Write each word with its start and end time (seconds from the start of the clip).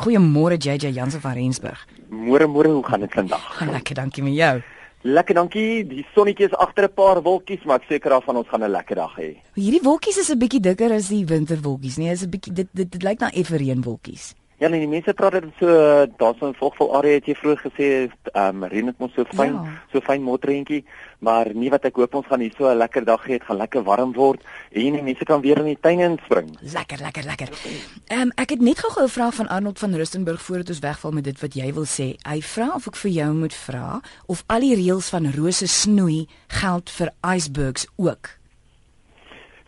Goeiemôre 0.00 0.56
JJ 0.56 0.94
Jansen 0.96 1.20
van 1.20 1.34
Rensburg. 1.36 1.80
Môre 2.08 2.46
môre, 2.48 2.70
hoe 2.72 2.84
gaan 2.84 3.02
dit 3.04 3.12
vandag? 3.12 3.42
Gaan 3.58 3.72
lekker, 3.76 3.94
dankie 3.98 4.22
met 4.24 4.32
jou. 4.32 4.54
Lekker, 5.04 5.36
dankie. 5.36 5.84
Die 5.84 6.06
sonnetjie 6.14 6.46
is 6.48 6.56
agter 6.56 6.88
'n 6.88 6.94
paar 6.96 7.20
wolkies, 7.22 7.60
maar 7.68 7.82
ek 7.82 7.88
seker 7.88 8.12
af 8.16 8.24
van 8.24 8.36
ons 8.40 8.48
gaan 8.48 8.64
'n 8.64 8.72
lekker 8.72 8.96
dag 8.96 9.12
hê. 9.20 9.36
Hierdie 9.60 9.84
wolkies 9.84 10.16
is 10.16 10.30
'n 10.32 10.38
bietjie 10.40 10.60
dikker 10.60 10.92
as 10.92 11.08
die 11.08 11.24
winterwolkies, 11.26 11.98
nee, 11.98 12.12
is 12.12 12.24
'n 12.24 12.30
bietjie 12.30 12.52
dit 12.52 12.68
dit, 12.72 12.90
dit 12.90 13.02
lyk 13.02 13.20
na 13.20 13.28
effe 13.30 13.56
reënwolkies. 13.60 14.34
Ja, 14.60 14.68
nee, 14.68 14.82
die 14.82 14.90
mense 14.92 15.14
praat 15.16 15.38
dit 15.38 15.44
so 15.56 15.66
daar's 16.20 16.40
'n 16.44 16.52
volgvol 16.54 16.94
area 16.96 17.14
het 17.14 17.26
jy 17.26 17.34
vroeër 17.34 17.60
gesê, 17.64 17.86
ehm 18.32 18.62
um, 18.62 18.64
reën 18.68 18.86
dit 18.86 18.98
mos 18.98 19.12
so 19.14 19.24
fyn, 19.24 19.54
ja. 19.54 19.80
so 19.92 20.00
fyn 20.00 20.22
motreentjie, 20.22 20.84
maar 21.18 21.48
nie 21.54 21.70
wat 21.70 21.84
ek 21.84 21.96
hoop 21.96 22.14
ons 22.14 22.26
gaan 22.26 22.40
hier 22.40 22.52
so 22.58 22.68
'n 22.68 22.76
lekker 22.76 23.04
dag 23.04 23.24
hê, 23.24 23.40
dit 23.40 23.42
gaan 23.42 23.56
lekker 23.56 23.82
warm 23.82 24.12
word 24.12 24.40
en 24.72 24.92
die 24.92 25.02
mense 25.02 25.24
kan 25.24 25.40
weer 25.40 25.58
in 25.58 25.64
die 25.64 25.80
tuin 25.80 26.00
inspring. 26.00 26.58
Lekker, 26.60 26.98
lekker, 27.00 27.24
lekker. 27.24 27.48
Ehm 28.08 28.20
um, 28.20 28.32
ek 28.36 28.50
het 28.50 28.60
net 28.60 28.78
gou 28.78 29.02
'n 29.02 29.08
vraag 29.08 29.34
van 29.34 29.48
Arnold 29.48 29.78
van 29.78 29.94
Rustenburg 29.94 30.42
voordat 30.42 30.68
ons 30.68 30.78
wegval 30.78 31.12
met 31.12 31.24
dit 31.24 31.40
wat 31.40 31.54
jy 31.54 31.72
wil 31.72 31.86
sê. 31.86 32.16
Hy 32.28 32.42
vra 32.42 32.74
of 32.74 32.86
ek 32.86 32.96
vir 32.96 33.10
jou 33.10 33.32
moet 33.32 33.54
vra 33.54 34.00
of 34.26 34.44
al 34.46 34.60
die 34.60 34.74
reëls 34.74 35.08
van 35.08 35.32
rose 35.32 35.66
snoei 35.66 36.28
geld 36.48 36.90
vir 36.90 37.10
icebergs 37.22 37.86
ook 37.96 38.39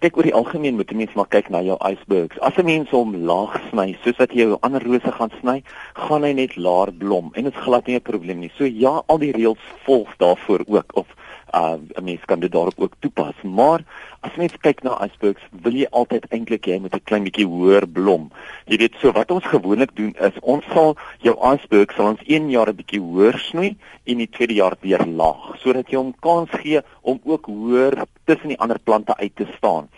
kyk 0.02 0.16
oor 0.19 0.27
die 0.27 0.34
algemeen 0.34 0.74
moet 0.74 0.91
'n 0.91 0.97
mens 0.98 1.12
maar 1.15 1.29
kyk 1.30 1.48
na 1.48 1.61
jou 1.62 1.77
icebergs. 1.91 2.38
As 2.41 2.56
'n 2.59 2.65
mens 2.65 2.91
hom 2.91 3.15
laag 3.16 3.61
sny, 3.70 3.97
soos 4.02 4.19
wat 4.19 4.33
jy 4.34 4.48
jou 4.48 4.59
ander 4.61 4.83
rose 4.83 5.12
gaan 5.12 5.30
sny, 5.41 5.62
gaan 5.95 6.25
hy 6.25 6.33
net 6.33 6.56
laer 6.56 6.91
blom 6.92 7.30
en 7.34 7.45
dit 7.45 7.55
is 7.55 7.62
glad 7.62 7.87
nie 7.87 7.95
'n 7.95 8.02
probleem 8.02 8.41
nie. 8.41 8.51
So 8.59 8.65
ja, 8.65 9.02
al 9.06 9.19
die 9.19 9.33
reëls 9.33 9.62
volg 9.84 10.09
daarvoor 10.19 10.65
ook 10.66 10.97
of 10.97 11.06
uh 11.55 11.77
'n 11.98 12.05
mens 12.05 12.24
kan 12.24 12.41
dit 12.41 12.52
daarop 12.52 12.80
ook 12.80 12.95
toepas. 12.98 13.34
Maar 13.42 13.84
as 14.20 14.37
mens 14.37 14.56
kyk 14.61 14.83
na 14.83 15.05
icebergs, 15.05 15.42
wil 15.51 15.73
jy 15.73 15.87
altyd 15.91 16.27
eintlik 16.30 16.66
jy 16.66 16.78
moet 16.80 16.95
'n 16.95 17.05
klein 17.05 17.25
bietjie 17.25 17.47
hoër 17.47 17.87
blom. 17.88 18.30
Jy 18.66 18.77
weet 18.77 18.95
so 19.01 19.12
wat 19.12 19.30
ons 19.30 19.45
gewoonlik 19.45 19.97
doen 19.97 20.15
is 20.20 20.37
ons 20.41 20.65
sal 20.73 20.97
jou 21.20 21.37
iceberg 21.52 21.92
sal 21.92 22.06
ons 22.06 22.23
1 22.27 22.51
jaar 22.51 22.69
'n 22.69 22.77
bietjie 22.77 23.01
hoër 23.01 23.38
snoei 23.38 23.77
en 24.05 24.16
die 24.16 24.31
tweede 24.31 24.55
jaar 24.55 24.77
weer 24.81 25.06
laag 25.06 25.56
sodat 25.59 25.91
jy 25.91 25.97
hom 25.97 26.14
kans 26.20 26.50
gee 26.50 26.81
om 27.00 27.20
ook 27.25 27.47
hoër 27.47 28.05
tussen 28.25 28.48
die 28.48 28.61
ander 28.61 28.78
plante 28.78 29.16
uit 29.16 29.37
te 29.37 29.47
staan. 29.56 29.89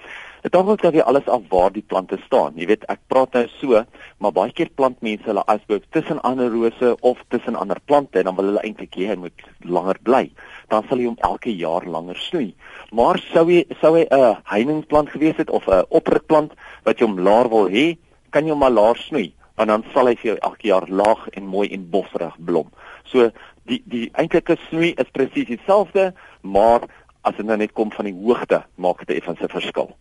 Dit 0.44 0.54
hang 0.54 0.68
ook 0.68 0.82
dan 0.82 1.04
alles 1.04 1.26
af 1.26 1.40
waar 1.48 1.72
die 1.72 1.84
plante 1.86 2.18
staan. 2.26 2.52
Jy 2.60 2.66
weet, 2.68 2.82
ek 2.92 2.98
praat 3.08 3.32
nou 3.32 3.46
so, 3.48 3.78
maar 4.20 4.32
baie 4.36 4.52
keer 4.52 4.68
plant 4.76 4.98
mense 5.00 5.24
hulle 5.24 5.44
icebergs 5.48 5.88
tussen 5.96 6.20
ander 6.20 6.50
rose 6.52 6.90
of 7.00 7.22
tussen 7.32 7.56
ander 7.56 7.80
plante 7.88 8.20
en 8.20 8.28
dan 8.28 8.36
wil 8.36 8.50
hulle 8.50 8.64
eintlik 8.68 8.98
hê 9.00 9.06
hy 9.08 9.16
moet 9.22 9.46
langer 9.64 9.96
bly. 10.04 10.26
Dan 10.74 10.88
sal 10.88 10.98
jy 10.98 11.06
hom 11.12 11.20
elke 11.22 11.52
jaar 11.54 11.86
langer 11.86 12.18
snoei. 12.18 12.48
Maar 12.90 13.20
sou 13.30 13.46
hy 13.46 13.62
sou 13.80 13.94
hy 13.94 14.04
'n 14.10 14.36
heiningsplant 14.50 15.10
gewees 15.14 15.38
het 15.38 15.50
of 15.50 15.68
'n 15.68 15.86
opperplant 15.88 16.52
wat 16.84 16.98
jy 16.98 17.06
hom 17.06 17.20
laer 17.20 17.48
wil 17.48 17.68
hê, 17.70 17.96
kan 18.30 18.44
jy 18.44 18.50
hom 18.50 18.58
maar 18.58 18.74
laer 18.74 18.96
snoei 18.96 19.32
en 19.56 19.70
dan 19.70 19.84
sal 19.94 20.06
hy 20.10 20.14
vir 20.18 20.32
jou 20.32 20.38
elke 20.48 20.68
jaar 20.68 20.86
laag 20.88 21.28
en 21.38 21.46
mooi 21.46 21.68
en 21.74 21.90
bosrig 21.90 22.34
blom. 22.38 22.70
So 23.10 23.30
die 23.70 23.82
die 23.86 24.08
eintlike 24.12 24.56
snoei 24.68 24.94
is 24.98 25.12
presies 25.12 25.46
dieselfde, 25.46 26.12
maar 26.42 26.88
as 27.22 27.36
dit 27.36 27.46
nou 27.46 27.56
net 27.56 27.72
kom 27.72 27.92
van 27.94 28.04
die 28.10 28.16
hoogte, 28.16 28.64
maak 28.76 29.06
dit 29.06 29.16
effens 29.16 29.40
'n 29.40 29.48
verskil. 29.48 29.94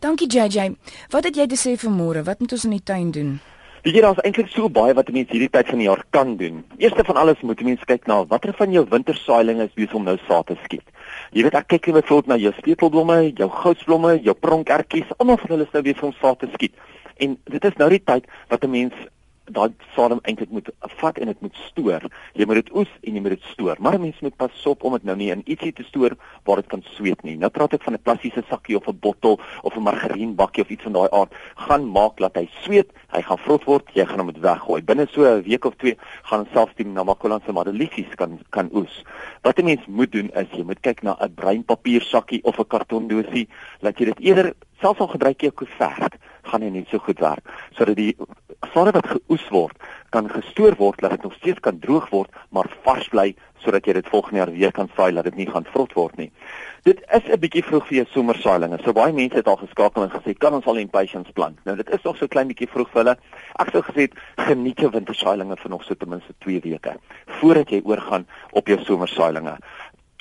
Dankie 0.00 0.28
JJ. 0.28 0.76
Wat 1.10 1.24
het 1.24 1.36
jy 1.36 1.46
te 1.46 1.56
sê 1.56 1.76
vir 1.76 1.90
môre? 1.90 2.24
Wat 2.24 2.40
moet 2.40 2.52
ons 2.52 2.64
in 2.64 2.70
die 2.70 2.82
tuin 2.84 3.10
doen? 3.10 3.40
Weet 3.86 3.94
jy 3.94 4.00
daar's 4.02 4.18
eintlik 4.26 4.48
so 4.50 4.66
baie 4.66 4.94
wat 4.98 5.12
mense 5.14 5.30
hierdie 5.30 5.52
tyd 5.54 5.68
van 5.70 5.78
die 5.78 5.84
jaar 5.86 6.00
kan 6.10 6.32
doen. 6.40 6.56
Eerste 6.82 7.04
van 7.06 7.20
alles 7.20 7.42
moet 7.46 7.60
mense 7.62 7.86
kyk 7.86 8.08
na 8.10 8.16
watter 8.26 8.50
van 8.58 8.72
jou 8.74 8.82
wintersaailinge 8.90 9.68
is 9.68 9.76
besig 9.78 9.94
om 9.94 10.08
nou 10.08 10.16
saad 10.24 10.48
te 10.48 10.56
skiet. 10.64 10.82
Jy 11.30 11.44
weet 11.46 11.54
ek 11.60 11.68
kyk 11.70 11.86
net 11.86 12.00
byvoorbeeld 12.00 12.32
na 12.32 12.38
jou 12.42 12.50
speelblomme, 12.56 13.18
jou 13.38 13.48
goudsblomme, 13.60 14.16
jou 14.26 14.34
pronkertjies, 14.34 15.12
almal 15.20 15.38
van 15.38 15.54
hulle 15.54 15.68
is 15.68 15.76
nou 15.76 15.84
besig 15.86 16.02
om 16.08 16.16
saad 16.18 16.42
te 16.42 16.50
skiet. 16.56 16.74
En 17.22 17.38
dit 17.54 17.68
is 17.70 17.78
nou 17.78 17.88
die 17.94 18.02
tyd 18.10 18.26
wat 18.50 18.66
'n 18.66 18.74
mens 18.74 19.06
daai 19.52 19.72
sadem 19.94 20.20
eintlik 20.26 20.50
moet 20.50 20.68
vat 21.00 21.18
en 21.18 21.30
dit 21.30 21.40
moet 21.44 21.58
stoor. 21.68 22.06
Jy 22.34 22.46
moet 22.48 22.60
dit 22.60 22.72
oes 22.74 22.90
en 23.02 23.14
jy 23.14 23.22
moet 23.22 23.34
dit 23.36 23.48
stoor. 23.52 23.76
Maar 23.82 23.98
mense 24.00 24.24
moet 24.24 24.36
pas 24.36 24.66
op 24.66 24.84
om 24.84 24.96
dit 24.96 25.06
nou 25.08 25.16
nie 25.16 25.30
in 25.34 25.42
ietsie 25.46 25.72
te 25.76 25.86
stoor 25.86 26.16
waar 26.48 26.62
dit 26.62 26.70
kan 26.72 26.82
sweet 26.96 27.22
nie. 27.26 27.36
Nou 27.38 27.50
praat 27.50 27.74
ek 27.74 27.82
van 27.86 27.94
'n 27.94 28.02
plastiese 28.02 28.42
sakkie 28.48 28.76
of 28.76 28.88
'n 28.88 28.98
bottel 29.00 29.38
of 29.62 29.76
'n 29.76 29.82
margarienbakkie 29.82 30.62
of 30.62 30.70
iets 30.70 30.82
van 30.82 30.92
daai 30.92 31.08
aard. 31.10 31.34
Gaan 31.56 31.86
maak 31.90 32.16
dat 32.18 32.34
hy 32.34 32.48
sweet, 32.62 32.90
hy 33.08 33.22
gaan 33.22 33.38
vrot 33.38 33.64
word, 33.64 33.90
jy 33.94 34.04
gaan 34.04 34.18
hom 34.18 34.32
dit 34.32 34.42
weggooi. 34.42 34.82
Binne 34.82 35.06
so 35.10 35.22
'n 35.22 35.42
week 35.42 35.64
of 35.64 35.74
twee 35.76 35.96
gaan 36.22 36.46
selfs 36.52 36.74
die 36.76 36.86
namakolan 36.86 37.40
se 37.46 37.52
madeliefs 37.52 38.14
kan 38.16 38.38
kan 38.50 38.68
oes. 38.72 39.04
Wat 39.42 39.58
'n 39.58 39.64
mens 39.64 39.86
moet 39.86 40.12
doen 40.12 40.30
is 40.34 40.48
jy 40.50 40.62
moet 40.62 40.80
kyk 40.80 41.02
na 41.02 41.16
'n 41.20 41.34
breinpapier 41.34 42.02
sakkie 42.02 42.42
of 42.42 42.58
'n 42.58 42.66
kartondoosie, 42.66 43.48
laat 43.80 43.98
jy 43.98 44.04
dit 44.04 44.20
eerder 44.20 44.54
selfs 44.80 45.00
al 45.00 45.08
gebruik 45.08 45.42
jy 45.42 45.48
'n 45.48 45.54
koevert 45.54 46.14
gaan 46.46 46.62
hy 46.62 46.70
net 46.70 46.88
so 46.90 46.98
goed 46.98 47.20
werk 47.20 47.44
sodat 47.76 47.96
die 47.96 48.14
sade 48.72 48.92
wat 48.96 49.06
geoes 49.06 49.48
word 49.50 49.76
kan 50.10 50.30
gestoor 50.30 50.76
word 50.76 51.00
dat 51.00 51.10
dit 51.10 51.22
nog 51.22 51.34
steeds 51.34 51.60
kan 51.60 51.78
droog 51.78 52.08
word 52.10 52.30
maar 52.50 52.70
vars 52.84 53.08
bly 53.08 53.34
sodat 53.64 53.86
jy 53.86 53.96
dit 53.96 54.08
volgende 54.12 54.38
jaar 54.38 54.52
weer 54.54 54.72
kan 54.72 54.90
saai 54.96 55.12
dat 55.16 55.26
dit 55.26 55.36
nie 55.40 55.48
gaan 55.50 55.66
vrot 55.72 55.92
word 55.98 56.16
nie. 56.20 56.30
Dit 56.86 57.00
is 57.18 57.24
'n 57.26 57.40
bietjie 57.40 57.64
vroeg 57.64 57.86
vir 57.86 57.96
jou 57.96 58.06
somersaailinge. 58.10 58.78
So 58.84 58.92
baie 58.92 59.12
mense 59.12 59.36
het 59.36 59.48
al 59.48 59.56
geskakel 59.56 60.02
en 60.02 60.10
gesê 60.10 60.38
kan 60.38 60.54
ons 60.54 60.66
al 60.66 60.76
impatiens 60.76 61.30
plant. 61.32 61.58
Nou 61.64 61.76
dit 61.76 61.90
is 61.90 62.02
nog 62.02 62.16
so 62.16 62.26
klein 62.26 62.48
bietjie 62.48 62.68
vroeg 62.68 62.90
vir 62.90 63.02
hulle. 63.02 63.16
Ek 63.58 63.70
sou 63.70 63.82
gesê 63.82 64.08
geniet 64.36 64.78
jou 64.78 64.90
wintersaailinge 64.90 65.56
vir 65.56 65.70
nog 65.70 65.84
so 65.84 65.94
ten 65.94 66.08
minste 66.08 66.34
2 66.38 66.60
weke 66.60 66.96
voordat 67.40 67.70
jy 67.70 67.80
oorgaan 67.84 68.26
op 68.52 68.66
jou 68.66 68.78
somersaailinge 68.84 69.58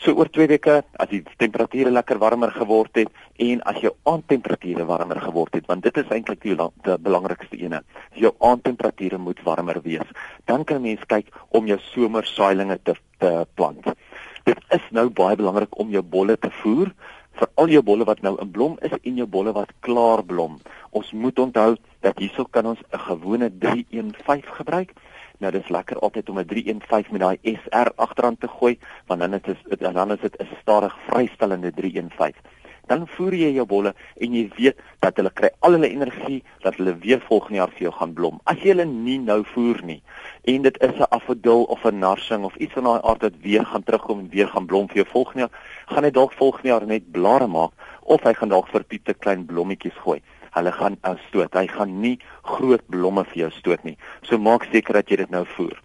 so 0.06 0.14
oor 0.14 0.30
2 0.30 0.46
weke 0.52 0.76
as 1.02 1.10
die 1.10 1.24
temperature 1.42 1.90
lekker 1.90 2.20
warmer 2.22 2.52
geword 2.54 3.00
het 3.00 3.10
en 3.42 3.62
as 3.72 3.80
jou 3.82 3.92
aandtemperature 4.12 4.86
warmer 4.86 5.18
geword 5.24 5.58
het 5.58 5.66
want 5.72 5.84
dit 5.88 5.98
is 5.98 6.12
eintlik 6.14 6.44
die, 6.44 6.54
die 6.56 6.98
belangrikste 7.08 7.58
ene. 7.58 7.82
Jou 8.14 8.32
aandtemperature 8.40 9.18
moet 9.18 9.42
warmer 9.48 9.82
wees. 9.82 10.06
Dan 10.46 10.64
kan 10.64 10.84
mens 10.86 11.02
kyk 11.10 11.34
om 11.50 11.66
jou 11.68 11.80
somersaailinge 11.90 12.78
te, 12.84 12.96
te 13.20 13.34
plant. 13.58 13.90
Dit 14.46 14.62
is 14.78 14.86
nou 14.94 15.08
baie 15.10 15.38
belangrik 15.40 15.74
om 15.82 15.90
jou 15.90 16.04
bolle 16.06 16.38
te 16.38 16.54
voer 16.62 16.94
vir 17.36 17.50
al 17.56 17.68
jou 17.68 17.84
bolle 17.84 18.04
wat 18.04 18.22
nou 18.22 18.36
in 18.42 18.52
blom 18.52 18.78
is 18.82 18.92
en 19.02 19.16
jou 19.16 19.28
bolle 19.28 19.52
wat 19.54 19.72
klaar 19.80 20.24
blom. 20.24 20.60
Ons 20.92 21.12
moet 21.12 21.40
onthou 21.40 21.76
dat 22.02 22.18
hierso 22.18 22.46
kan 22.46 22.66
ons 22.66 22.80
'n 22.92 23.00
gewone 23.00 23.50
315 23.58 24.54
gebruik 24.54 24.94
Nou 25.44 25.52
dis 25.52 25.70
lekker 25.70 26.00
altyd 26.00 26.30
om 26.30 26.40
'n 26.40 26.46
315 26.46 27.12
met 27.12 27.22
daai 27.22 27.40
SR 27.42 27.92
agteraan 27.96 28.38
te 28.38 28.48
gooi, 28.48 28.80
want 29.08 29.20
dan 29.20 29.34
is 29.34 29.42
dit 29.42 29.80
dan 29.80 30.12
is 30.12 30.20
dit 30.20 30.38
'n 30.42 30.48
stadig 30.62 30.98
vrystellende 31.08 31.72
315. 31.72 32.42
Dan 32.90 33.08
voer 33.16 33.34
jy 33.34 33.52
jou 33.56 33.66
bolle 33.66 33.94
en 34.22 34.36
jy 34.38 34.44
weet 34.58 34.82
dat 35.02 35.18
hulle 35.18 35.32
kry 35.34 35.50
al 35.66 35.78
hulle 35.78 35.90
energie 35.90 36.44
dat 36.64 36.78
hulle 36.80 36.96
weer 37.02 37.22
volgende 37.28 37.60
jaar 37.62 37.74
vir 37.74 37.88
jou 37.88 37.94
gaan 37.98 38.14
blom. 38.14 38.40
As 38.46 38.62
jy 38.62 38.74
hulle 38.74 38.86
nie 38.90 39.18
nou 39.20 39.42
voer 39.54 39.82
nie 39.84 40.02
en 40.46 40.62
dit 40.62 40.78
is 40.82 40.96
'n 41.00 41.10
afodil 41.10 41.64
of 41.64 41.86
'n 41.86 42.00
narsing 42.00 42.44
of 42.46 42.56
iets 42.56 42.74
van 42.74 42.84
daai 42.84 43.02
aard 43.02 43.22
wat 43.22 43.42
weer 43.42 43.66
gaan 43.66 43.84
terugkom 43.84 44.20
en 44.20 44.30
weer 44.30 44.48
gaan 44.48 44.66
blom 44.66 44.88
vir 44.88 45.04
jou 45.04 45.08
volgende 45.08 45.40
jaar, 45.40 45.54
gaan 45.88 46.04
hy 46.04 46.12
dalk 46.12 46.34
volgende 46.34 46.68
jaar 46.68 46.86
net 46.86 47.12
blare 47.12 47.48
maak 47.48 47.72
of 48.04 48.24
hy 48.24 48.34
gaan 48.34 48.50
dalk 48.50 48.68
verpiepte 48.68 49.14
klein 49.14 49.46
blommetjies 49.46 49.98
gooi 50.04 50.22
hulle 50.56 50.72
gaan 50.72 50.98
stoot. 51.28 51.54
Hy 51.54 51.68
gaan 51.68 52.00
nie 52.02 52.18
groot 52.44 52.84
blomme 52.92 53.26
vir 53.32 53.46
jou 53.46 53.52
stoot 53.60 53.84
nie. 53.84 53.98
So 54.24 54.40
maak 54.40 54.68
seker 54.72 55.02
dat 55.02 55.12
jy 55.12 55.20
dit 55.24 55.34
nou 55.34 55.44
voer. 55.56 55.76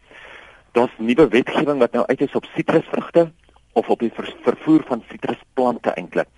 Daar's 0.76 0.94
nuwe 0.98 1.26
wetgewing 1.32 1.80
wat 1.82 1.96
nou 1.96 2.04
uit 2.06 2.20
is 2.22 2.36
op 2.38 2.46
sitrusvrugte 2.54 3.30
of 3.78 3.88
op 3.90 4.02
die 4.02 4.12
ver 4.14 4.28
vervoer 4.44 4.84
van 4.86 5.02
sitrusplante 5.10 5.94
eintlik. 5.96 6.28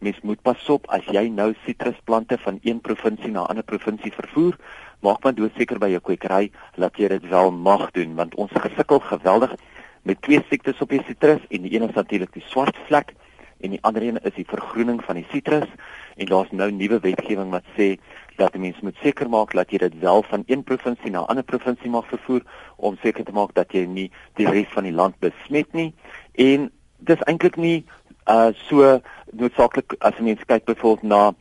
Mens 0.00 0.20
moet 0.22 0.42
pas 0.42 0.68
op 0.72 0.86
as 0.88 1.04
jy 1.12 1.26
nou 1.28 1.52
sitrusplante 1.64 2.38
van 2.40 2.58
een 2.62 2.80
provinsie 2.80 3.30
na 3.30 3.42
'n 3.42 3.50
ander 3.52 3.64
provinsie 3.64 4.12
vervoer, 4.12 4.56
maak 5.00 5.22
maar 5.22 5.34
doodseker 5.34 5.78
by 5.78 5.88
jou 5.88 6.00
kwekery 6.00 6.50
dat 6.76 6.96
jy 6.96 7.08
dit 7.08 7.28
wel 7.28 7.50
mag 7.52 7.90
doen 7.90 8.14
want 8.14 8.34
ons 8.34 8.50
gesukkel 8.52 9.00
geweldig 9.00 9.54
met 10.02 10.22
twee 10.22 10.44
siektes 10.48 10.80
op 10.80 10.88
die 10.88 11.02
sitrus 11.06 11.40
en 11.48 11.62
die 11.62 11.74
een 11.74 11.88
is 11.88 11.94
natuurlik 11.94 12.32
die 12.32 12.44
swart 12.48 12.76
vlek 12.86 13.14
en 13.60 13.70
die 13.70 13.82
ander 13.82 14.02
een 14.02 14.20
is 14.24 14.34
die 14.34 14.48
vergroening 14.48 15.02
van 15.04 15.14
die 15.20 15.26
sitrus 15.30 15.68
en 16.16 16.26
daar's 16.26 16.50
nou 16.50 16.70
nuwe 16.72 17.00
wetgewing 17.00 17.50
wat 17.50 17.64
sê 17.76 17.96
dat 18.40 18.56
mense 18.56 18.80
moet 18.82 18.96
seker 19.04 19.28
maak 19.28 19.52
dat 19.56 19.72
jy 19.72 19.78
dit 19.84 19.98
wel 20.00 20.22
van 20.28 20.44
een 20.46 20.64
provinsie 20.64 21.10
na 21.10 21.22
'n 21.22 21.30
ander 21.32 21.44
provinsie 21.44 21.90
mag 21.90 22.08
vervoer 22.08 22.42
om 22.76 22.96
seker 23.02 23.24
te 23.24 23.32
maak 23.32 23.54
dat 23.54 23.72
jy 23.72 23.84
nie 23.86 24.10
die 24.34 24.48
res 24.48 24.68
van 24.72 24.84
die 24.84 24.92
land 24.92 25.18
besmet 25.20 25.72
nie. 25.72 25.92
En 26.34 26.70
dis 26.98 27.22
eintlik 27.24 27.56
nie 27.56 27.84
uh 28.26 28.50
so 28.68 29.00
noodsaaklik 29.32 29.94
as 30.00 30.18
mens 30.20 30.44
kyk 30.46 30.64
byvoorbeeld 30.64 31.02
na 31.02 31.32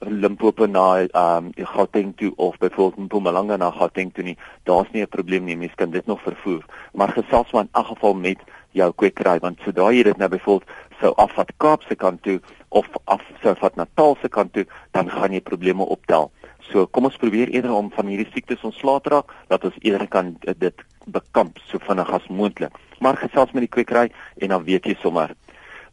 Limpopo 0.00 0.66
na 0.66 1.06
um, 1.08 1.52
Gauteng 1.56 2.12
toe 2.16 2.32
of 2.36 2.58
byvoorbeeld 2.58 3.08
Mpumalanga 3.08 3.56
na 3.56 3.70
Gauteng 3.70 4.12
toe 4.12 4.24
nie 4.24 4.36
daar's 4.64 4.90
nie 4.92 5.02
'n 5.02 5.08
probleem 5.08 5.44
nie 5.44 5.56
mense 5.56 5.76
kan 5.76 5.90
dit 5.90 6.06
nog 6.06 6.20
vervoer 6.22 6.64
maar 6.92 7.08
gesels 7.08 7.52
maar 7.52 7.62
in 7.62 7.68
elk 7.72 7.86
geval 7.86 8.14
met 8.14 8.38
jou 8.72 8.92
kwekery 8.92 9.38
want 9.38 9.60
sodra 9.64 9.92
jy 9.92 10.02
dit 10.02 10.16
nou 10.16 10.28
byvoorbeeld 10.28 10.70
sou 11.00 11.12
afvat 11.16 11.52
Kaapse 11.56 11.94
kant 11.94 12.22
toe 12.22 12.40
of 12.68 12.88
af 13.04 13.22
sou 13.42 13.54
vat 13.60 13.76
Natal 13.76 14.16
se 14.20 14.28
kant 14.32 14.52
toe, 14.52 14.66
dan 14.96 15.10
gaan 15.10 15.34
jy 15.34 15.40
probleme 15.44 15.86
optel. 15.86 16.30
So 16.70 16.86
kom 16.90 17.06
ons 17.08 17.18
probeer 17.20 17.52
eerder 17.54 17.74
om 17.76 17.90
van 17.94 18.10
hierdie 18.10 18.28
siektes 18.32 18.64
ontslae 18.66 19.02
te 19.04 19.14
raak 19.14 19.32
dat 19.52 19.64
ons 19.68 19.76
eerder 19.82 20.08
kan 20.10 20.34
dit 20.42 20.86
bekamp 21.14 21.60
so 21.70 21.78
vinnig 21.86 22.10
as 22.10 22.26
moontlik. 22.28 22.74
Maar 23.00 23.20
gesels 23.20 23.52
met 23.54 23.66
die 23.66 23.72
kwekery 23.72 24.08
en 24.42 24.54
dan 24.54 24.64
weet 24.66 24.88
jy 24.88 24.96
sommer. 25.02 25.34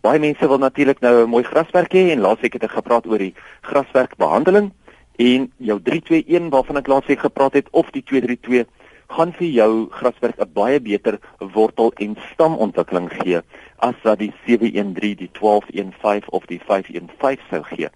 Baie 0.03 0.19
mense 0.19 0.47
wil 0.51 0.59
natuurlik 0.59 0.99
nou 0.99 1.23
'n 1.23 1.29
mooi 1.29 1.43
graswerk 1.43 1.93
hê 1.95 2.11
en 2.11 2.19
laasweek 2.19 2.53
het 2.53 2.63
ek 2.63 2.75
gepraat 2.75 3.05
oor 3.07 3.21
die 3.23 3.35
graswerkbehandeling 3.61 4.73
en 5.15 5.51
jou 5.57 5.79
321 5.79 6.51
waarvan 6.51 6.77
ek 6.77 6.87
laasweek 6.87 7.19
gepraat 7.19 7.53
het 7.53 7.67
of 7.71 7.87
die 7.91 8.03
232 8.03 8.67
gaan 9.07 9.31
vir 9.31 9.47
jou 9.47 9.87
grasperk 9.91 10.41
'n 10.41 10.51
baie 10.53 10.81
beter 10.81 11.19
wortel 11.39 11.93
en 11.95 12.17
stamontwikkeling 12.33 13.09
gee 13.13 13.41
as 13.79 13.95
wat 14.03 14.19
die 14.19 14.33
713, 14.45 15.15
die 15.15 15.31
1215 15.31 16.29
of 16.31 16.45
die 16.45 16.59
515 16.59 17.39
sou 17.49 17.63
gee. 17.63 17.87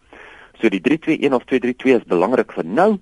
So 0.61 0.69
die 0.69 0.81
321 0.81 1.35
of 1.35 1.43
232 1.43 1.95
is 1.99 2.07
belangrik 2.07 2.53
vir 2.53 2.65
nou 2.65 2.99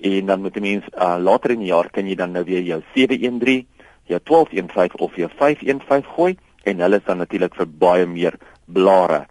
en 0.00 0.26
dan 0.26 0.40
moet 0.42 0.56
'n 0.56 0.60
mens 0.60 0.84
uh, 0.92 1.16
later 1.18 1.50
in 1.50 1.58
die 1.58 1.72
jaar 1.72 1.88
kan 1.90 2.06
jy 2.06 2.14
dan 2.14 2.32
nou 2.32 2.44
weer 2.44 2.62
jou 2.62 2.82
713, 2.94 3.66
jou 4.04 4.20
1215 4.22 5.00
of 5.00 5.16
jou 5.16 5.30
515 5.38 6.04
gooi 6.04 6.36
en 6.64 6.80
hulle 6.80 7.00
is 7.00 7.06
dan 7.06 7.18
natuurlik 7.18 7.54
vir 7.58 7.66
baie 7.66 8.06
meer 8.06 8.38
blare. 8.66 9.26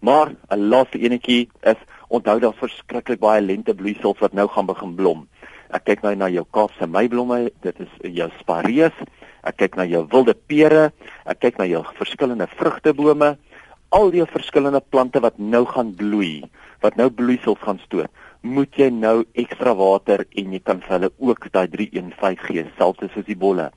Maar 0.00 0.34
'n 0.50 0.68
laaste 0.68 0.98
enetjie 0.98 1.48
is 1.62 1.80
onthou 2.08 2.38
daar's 2.40 2.60
verskriklik 2.60 3.20
baie 3.20 3.40
lentebloeisels 3.40 4.18
wat 4.18 4.32
nou 4.32 4.48
gaan 4.48 4.66
begin 4.66 4.94
blom. 4.94 5.28
Ek 5.70 5.84
kyk 5.84 6.02
nou 6.02 6.14
na 6.14 6.28
jou 6.28 6.44
Kaapse 6.50 6.86
meiblomme, 6.86 7.50
dit 7.62 7.80
is 7.80 7.88
jou 8.14 8.28
spareus. 8.38 8.92
Ek 9.42 9.56
kyk 9.56 9.76
na 9.76 9.84
jou 9.84 10.06
wilde 10.12 10.34
pere, 10.34 10.92
ek 11.26 11.40
kyk 11.40 11.58
na 11.58 11.64
jou 11.64 11.82
verskillende 11.98 12.46
vrugtebome, 12.46 13.36
al 13.90 14.10
die 14.10 14.24
verskillende 14.26 14.80
plante 14.80 15.20
wat 15.20 15.38
nou 15.38 15.64
gaan 15.66 15.92
bloei, 15.94 16.44
wat 16.82 16.96
nou 16.96 17.10
bloeisels 17.10 17.60
gaan 17.62 17.80
stoot. 17.84 18.10
Moet 18.42 18.76
jy 18.76 18.90
nou 18.92 19.24
ekstra 19.34 19.74
water 19.74 20.24
en 20.36 20.52
jy 20.52 20.60
kan 20.60 20.80
vir 20.84 20.98
hulle 20.98 21.10
ook 21.18 21.48
daai 21.52 21.68
315 21.72 22.40
gee, 22.46 22.64
selfs 22.78 23.12
soos 23.14 23.26
die 23.26 23.38
bolle. 23.38 23.70